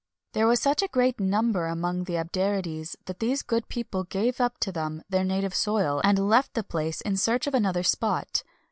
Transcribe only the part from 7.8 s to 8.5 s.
spot.